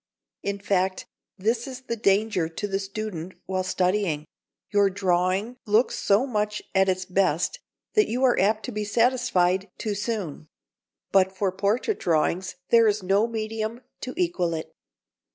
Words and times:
In 0.41 0.57
fact, 0.57 1.05
this 1.37 1.67
is 1.67 1.81
the 1.81 1.95
danger 1.95 2.49
to 2.49 2.67
the 2.67 2.79
student 2.79 3.35
while 3.45 3.61
studying: 3.61 4.25
your 4.71 4.89
drawing 4.89 5.57
looks 5.67 5.93
so 5.99 6.25
much 6.25 6.63
at 6.73 6.89
its 6.89 7.05
best 7.05 7.59
that 7.93 8.07
you 8.07 8.23
are 8.23 8.39
apt 8.39 8.63
to 8.65 8.71
be 8.71 8.83
satisfied 8.83 9.69
too 9.77 9.93
soon. 9.93 10.47
But 11.11 11.31
for 11.37 11.51
portrait 11.51 11.99
drawings 11.99 12.55
there 12.69 12.87
is 12.87 13.03
no 13.03 13.27
medium 13.27 13.81
to 13.99 14.15
equal 14.17 14.55
it. 14.55 14.71